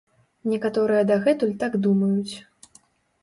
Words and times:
Некаторыя 0.51 1.03
дагэтуль 1.11 1.53
так 1.65 1.77
думаюць. 1.85 2.35